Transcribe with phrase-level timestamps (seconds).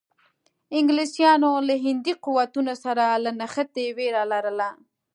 [0.77, 4.69] انګلیسانو له هندي قوتونو سره له نښتې وېره لرله.